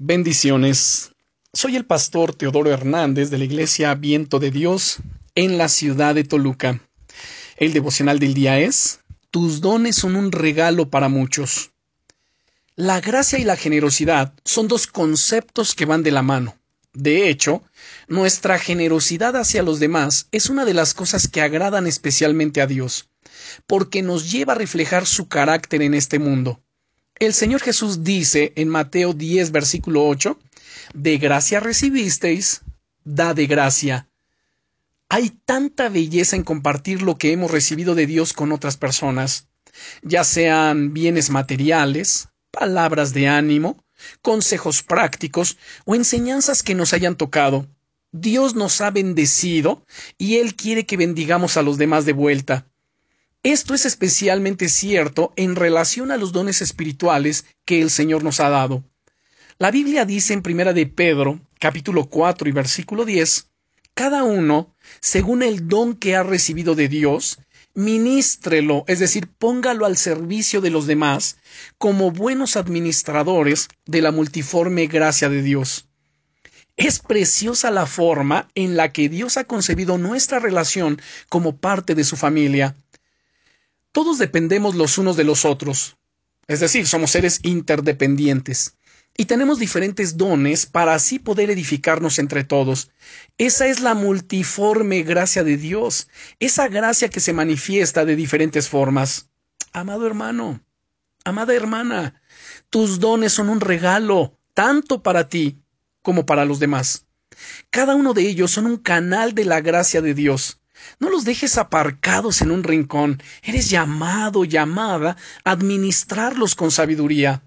Bendiciones. 0.00 1.10
Soy 1.52 1.74
el 1.74 1.84
pastor 1.84 2.32
Teodoro 2.32 2.70
Hernández 2.70 3.30
de 3.30 3.38
la 3.38 3.44
Iglesia 3.46 3.92
Viento 3.96 4.38
de 4.38 4.52
Dios 4.52 4.98
en 5.34 5.58
la 5.58 5.68
ciudad 5.68 6.14
de 6.14 6.22
Toluca. 6.22 6.80
El 7.56 7.72
devocional 7.72 8.20
del 8.20 8.32
día 8.32 8.60
es 8.60 9.00
Tus 9.32 9.60
dones 9.60 9.96
son 9.96 10.14
un 10.14 10.30
regalo 10.30 10.88
para 10.88 11.08
muchos. 11.08 11.72
La 12.76 13.00
gracia 13.00 13.40
y 13.40 13.44
la 13.44 13.56
generosidad 13.56 14.34
son 14.44 14.68
dos 14.68 14.86
conceptos 14.86 15.74
que 15.74 15.84
van 15.84 16.04
de 16.04 16.12
la 16.12 16.22
mano. 16.22 16.56
De 16.92 17.28
hecho, 17.28 17.64
nuestra 18.06 18.60
generosidad 18.60 19.34
hacia 19.34 19.64
los 19.64 19.80
demás 19.80 20.28
es 20.30 20.48
una 20.48 20.64
de 20.64 20.74
las 20.74 20.94
cosas 20.94 21.26
que 21.26 21.42
agradan 21.42 21.88
especialmente 21.88 22.60
a 22.60 22.68
Dios, 22.68 23.10
porque 23.66 24.02
nos 24.02 24.30
lleva 24.30 24.52
a 24.52 24.56
reflejar 24.56 25.06
su 25.06 25.26
carácter 25.26 25.82
en 25.82 25.94
este 25.94 26.20
mundo. 26.20 26.62
El 27.20 27.34
Señor 27.34 27.60
Jesús 27.60 28.04
dice 28.04 28.52
en 28.54 28.68
Mateo 28.68 29.12
10, 29.12 29.50
versículo 29.50 30.06
8, 30.06 30.38
De 30.94 31.18
gracia 31.18 31.58
recibisteis, 31.58 32.62
da 33.02 33.34
de 33.34 33.48
gracia. 33.48 34.08
Hay 35.08 35.30
tanta 35.30 35.88
belleza 35.88 36.36
en 36.36 36.44
compartir 36.44 37.02
lo 37.02 37.18
que 37.18 37.32
hemos 37.32 37.50
recibido 37.50 37.96
de 37.96 38.06
Dios 38.06 38.32
con 38.32 38.52
otras 38.52 38.76
personas, 38.76 39.48
ya 40.02 40.22
sean 40.22 40.92
bienes 40.92 41.30
materiales, 41.30 42.28
palabras 42.52 43.12
de 43.12 43.26
ánimo, 43.26 43.82
consejos 44.22 44.84
prácticos 44.84 45.56
o 45.86 45.96
enseñanzas 45.96 46.62
que 46.62 46.76
nos 46.76 46.92
hayan 46.92 47.16
tocado. 47.16 47.66
Dios 48.12 48.54
nos 48.54 48.80
ha 48.80 48.92
bendecido 48.92 49.84
y 50.18 50.36
Él 50.36 50.54
quiere 50.54 50.86
que 50.86 50.96
bendigamos 50.96 51.56
a 51.56 51.62
los 51.62 51.78
demás 51.78 52.04
de 52.04 52.12
vuelta. 52.12 52.67
Esto 53.44 53.74
es 53.74 53.86
especialmente 53.86 54.68
cierto 54.68 55.32
en 55.36 55.54
relación 55.54 56.10
a 56.10 56.16
los 56.16 56.32
dones 56.32 56.60
espirituales 56.60 57.46
que 57.64 57.80
el 57.80 57.90
Señor 57.90 58.24
nos 58.24 58.40
ha 58.40 58.48
dado. 58.48 58.82
La 59.58 59.70
Biblia 59.70 60.04
dice 60.04 60.34
en 60.34 60.42
Primera 60.42 60.72
de 60.72 60.86
Pedro, 60.86 61.40
capítulo 61.60 62.06
4 62.06 62.48
y 62.48 62.52
versículo 62.52 63.04
10, 63.04 63.48
cada 63.94 64.24
uno, 64.24 64.74
según 65.00 65.42
el 65.42 65.68
don 65.68 65.94
que 65.94 66.16
ha 66.16 66.22
recibido 66.22 66.74
de 66.74 66.88
Dios, 66.88 67.38
ministrelo, 67.74 68.84
es 68.88 68.98
decir, 68.98 69.28
póngalo 69.28 69.86
al 69.86 69.96
servicio 69.96 70.60
de 70.60 70.70
los 70.70 70.86
demás, 70.86 71.36
como 71.78 72.10
buenos 72.10 72.56
administradores 72.56 73.68
de 73.86 74.02
la 74.02 74.10
multiforme 74.10 74.88
gracia 74.88 75.28
de 75.28 75.42
Dios. 75.42 75.88
Es 76.76 77.00
preciosa 77.00 77.72
la 77.72 77.86
forma 77.86 78.48
en 78.54 78.76
la 78.76 78.92
que 78.92 79.08
Dios 79.08 79.36
ha 79.36 79.44
concebido 79.44 79.98
nuestra 79.98 80.38
relación 80.38 81.00
como 81.28 81.56
parte 81.56 81.96
de 81.96 82.04
su 82.04 82.16
familia. 82.16 82.76
Todos 83.92 84.18
dependemos 84.18 84.74
los 84.74 84.98
unos 84.98 85.16
de 85.16 85.24
los 85.24 85.44
otros, 85.44 85.96
es 86.46 86.60
decir, 86.60 86.86
somos 86.86 87.10
seres 87.10 87.40
interdependientes, 87.42 88.76
y 89.16 89.24
tenemos 89.24 89.58
diferentes 89.58 90.16
dones 90.16 90.66
para 90.66 90.94
así 90.94 91.18
poder 91.18 91.50
edificarnos 91.50 92.18
entre 92.18 92.44
todos. 92.44 92.90
Esa 93.36 93.66
es 93.66 93.80
la 93.80 93.94
multiforme 93.94 95.02
gracia 95.02 95.42
de 95.42 95.56
Dios, 95.56 96.08
esa 96.38 96.68
gracia 96.68 97.08
que 97.08 97.20
se 97.20 97.32
manifiesta 97.32 98.04
de 98.04 98.14
diferentes 98.14 98.68
formas. 98.68 99.28
Amado 99.72 100.06
hermano, 100.06 100.60
amada 101.24 101.54
hermana, 101.54 102.22
tus 102.70 103.00
dones 103.00 103.32
son 103.32 103.48
un 103.48 103.60
regalo, 103.60 104.38
tanto 104.54 105.02
para 105.02 105.28
ti 105.28 105.58
como 106.02 106.24
para 106.24 106.44
los 106.44 106.58
demás. 106.58 107.06
Cada 107.70 107.94
uno 107.94 108.14
de 108.14 108.22
ellos 108.22 108.50
son 108.50 108.66
un 108.66 108.76
canal 108.76 109.34
de 109.34 109.44
la 109.44 109.60
gracia 109.60 110.00
de 110.00 110.14
Dios. 110.14 110.60
No 110.98 111.10
los 111.10 111.24
dejes 111.24 111.58
aparcados 111.58 112.42
en 112.42 112.50
un 112.50 112.64
rincón. 112.64 113.22
Eres 113.42 113.70
llamado, 113.70 114.44
llamada 114.44 115.16
a 115.44 115.50
administrarlos 115.52 116.54
con 116.54 116.70
sabiduría. 116.70 117.42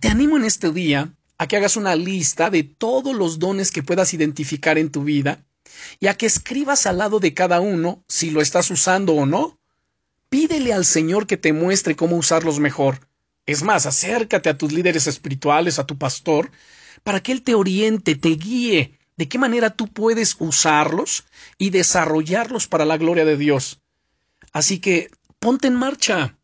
Te 0.00 0.08
animo 0.08 0.36
en 0.36 0.44
este 0.44 0.70
día 0.70 1.14
a 1.38 1.46
que 1.46 1.56
hagas 1.56 1.76
una 1.76 1.96
lista 1.96 2.50
de 2.50 2.62
todos 2.62 3.14
los 3.14 3.38
dones 3.38 3.70
que 3.70 3.82
puedas 3.82 4.14
identificar 4.14 4.78
en 4.78 4.90
tu 4.90 5.04
vida 5.04 5.44
y 6.00 6.06
a 6.06 6.14
que 6.14 6.26
escribas 6.26 6.86
al 6.86 6.98
lado 6.98 7.20
de 7.20 7.34
cada 7.34 7.60
uno 7.60 8.04
si 8.08 8.30
lo 8.30 8.40
estás 8.40 8.70
usando 8.70 9.14
o 9.14 9.26
no. 9.26 9.58
Pídele 10.28 10.72
al 10.72 10.84
Señor 10.84 11.26
que 11.26 11.36
te 11.36 11.52
muestre 11.52 11.96
cómo 11.96 12.16
usarlos 12.16 12.58
mejor. 12.58 13.00
Es 13.46 13.62
más, 13.62 13.86
acércate 13.86 14.48
a 14.48 14.58
tus 14.58 14.72
líderes 14.72 15.06
espirituales, 15.06 15.78
a 15.78 15.86
tu 15.86 15.98
pastor, 15.98 16.50
para 17.02 17.22
que 17.22 17.32
Él 17.32 17.42
te 17.42 17.54
oriente, 17.54 18.14
te 18.14 18.30
guíe 18.30 18.98
de 19.16 19.28
qué 19.28 19.38
manera 19.38 19.70
tú 19.70 19.88
puedes 19.88 20.36
usarlos 20.38 21.24
y 21.58 21.70
desarrollarlos 21.70 22.66
para 22.66 22.84
la 22.84 22.96
gloria 22.96 23.24
de 23.24 23.36
Dios. 23.36 23.80
Así 24.52 24.78
que 24.78 25.10
ponte 25.38 25.68
en 25.68 25.74
marcha. 25.74 26.36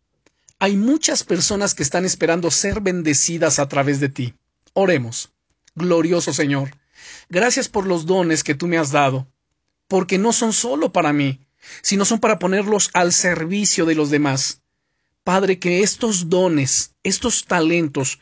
Hay 0.59 0.77
muchas 0.77 1.25
personas 1.25 1.75
que 1.75 1.83
están 1.83 2.05
esperando 2.05 2.51
ser 2.51 2.81
bendecidas 2.81 3.59
a 3.59 3.69
través 3.69 3.99
de 3.99 4.09
ti. 4.09 4.35
Oremos. 4.75 5.33
Glorioso 5.75 6.33
Señor, 6.33 6.77
gracias 7.29 7.69
por 7.69 7.87
los 7.87 8.05
dones 8.05 8.45
que 8.45 8.55
tú 8.55 8.67
me 8.67 8.77
has 8.77 8.91
dado, 8.91 9.29
porque 9.89 10.19
no 10.19 10.33
son 10.33 10.53
solo 10.53 10.93
para 10.93 11.13
mí, 11.13 11.41
sino 11.83 12.05
son 12.05 12.19
para 12.19 12.39
ponerlos 12.39 12.91
al 12.93 13.13
servicio 13.13 13.87
de 13.87 13.95
los 13.95 14.11
demás. 14.11 14.63
Padre, 15.25 15.59
que 15.59 15.83
estos 15.83 16.29
dones, 16.29 16.95
estos 17.03 17.45
talentos, 17.45 18.19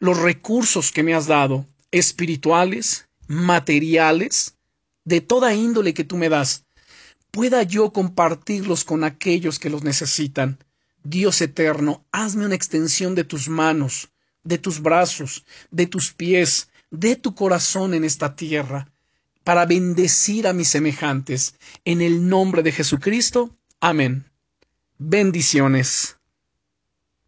los 0.00 0.18
recursos 0.18 0.92
que 0.92 1.02
me 1.02 1.14
has 1.14 1.26
dado, 1.26 1.66
espirituales, 1.90 3.07
materiales, 3.28 4.56
de 5.04 5.20
toda 5.20 5.54
índole 5.54 5.94
que 5.94 6.04
tú 6.04 6.16
me 6.16 6.28
das, 6.28 6.64
pueda 7.30 7.62
yo 7.62 7.92
compartirlos 7.92 8.84
con 8.84 9.04
aquellos 9.04 9.58
que 9.58 9.70
los 9.70 9.84
necesitan. 9.84 10.58
Dios 11.04 11.40
eterno, 11.40 12.04
hazme 12.10 12.46
una 12.46 12.54
extensión 12.54 13.14
de 13.14 13.24
tus 13.24 13.48
manos, 13.48 14.10
de 14.42 14.58
tus 14.58 14.80
brazos, 14.80 15.44
de 15.70 15.86
tus 15.86 16.12
pies, 16.12 16.68
de 16.90 17.16
tu 17.16 17.34
corazón 17.34 17.94
en 17.94 18.04
esta 18.04 18.34
tierra, 18.34 18.90
para 19.44 19.66
bendecir 19.66 20.46
a 20.46 20.52
mis 20.52 20.68
semejantes. 20.68 21.54
En 21.84 22.00
el 22.02 22.28
nombre 22.28 22.62
de 22.62 22.72
Jesucristo. 22.72 23.56
Amén. 23.80 24.24
Bendiciones. 24.98 26.17